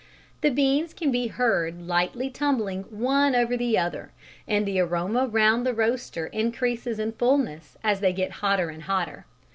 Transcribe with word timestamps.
The 0.41 0.49
beans 0.49 0.95
can 0.95 1.11
be 1.11 1.27
heard 1.27 1.79
lightly 1.83 2.31
tumbling 2.31 2.85
one 2.89 3.35
over 3.35 3.55
the 3.55 3.77
other, 3.77 4.11
and 4.47 4.65
the 4.65 4.79
aroma 4.79 5.27
round 5.27 5.63
the 5.63 5.75
roaster 5.75 6.25
increases 6.25 6.97
in 6.97 7.11
fullness 7.11 7.77
as 7.83 7.99
they 7.99 8.11
get 8.11 8.31
hotter 8.41 8.69
and 8.71 8.81
hotter. 8.81 9.25